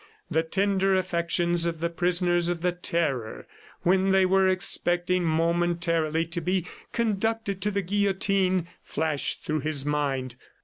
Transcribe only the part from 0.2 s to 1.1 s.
The tender